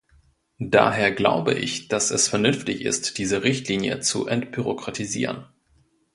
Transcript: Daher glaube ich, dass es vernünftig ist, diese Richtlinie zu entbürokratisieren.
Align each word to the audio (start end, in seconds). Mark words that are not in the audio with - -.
Daher 0.65 1.11
glaube 1.11 1.53
ich, 1.53 1.87
dass 1.87 2.09
es 2.09 2.27
vernünftig 2.27 2.81
ist, 2.81 3.19
diese 3.19 3.43
Richtlinie 3.43 3.99
zu 3.99 4.25
entbürokratisieren. 4.25 5.45